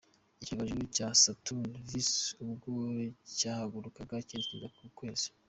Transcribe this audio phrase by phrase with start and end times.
[0.43, 1.89] Icyogajuru cya Saturn V
[2.43, 2.71] ubwo
[3.37, 5.27] cyahagurukaga cyerekeje ku Kwezi.